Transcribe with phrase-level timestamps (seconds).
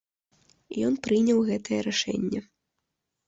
[0.87, 2.39] Ён прыняў гэтае рашэнне.